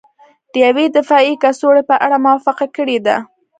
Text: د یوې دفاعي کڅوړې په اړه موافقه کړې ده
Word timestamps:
د 0.51 0.53
یوې 0.65 0.85
دفاعي 0.97 1.33
کڅوړې 1.43 1.83
په 1.89 1.95
اړه 2.05 2.17
موافقه 2.25 2.65
کړې 2.75 2.97
ده 3.05 3.17